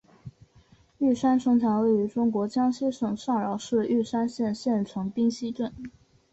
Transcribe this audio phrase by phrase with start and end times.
[0.97, 5.71] 玉山城墙位于中国江西省上饶市玉山县县城冰溪镇。